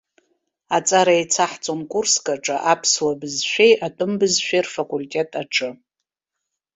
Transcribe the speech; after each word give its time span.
Аҵара 0.77 1.13
еицаҳҵон 1.17 1.81
курск 1.91 2.25
аҿы, 2.33 2.55
аԥсуа 2.71 3.19
бызшәеи 3.19 3.73
атәым 3.85 4.11
бызшәеи 4.19 4.63
рфакультет 4.65 5.31
аҿы. 5.41 5.69